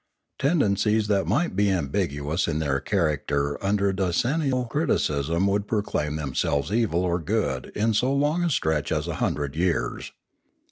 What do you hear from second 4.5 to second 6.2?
criticism would proclaim